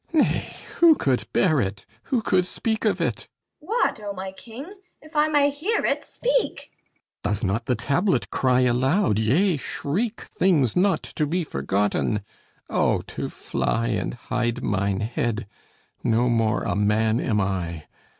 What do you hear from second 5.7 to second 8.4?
it, speak! THESEUS Doth not the tablet